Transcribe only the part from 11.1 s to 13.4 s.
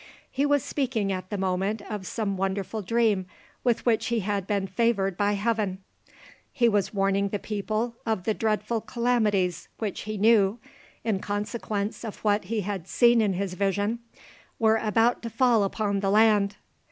consequence of what he had seen in